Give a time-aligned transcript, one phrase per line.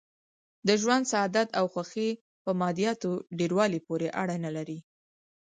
[0.67, 2.09] د ژوند سعادت او خوښي
[2.43, 4.79] په مادیاتو ډېر والي پورې اړه نه لري.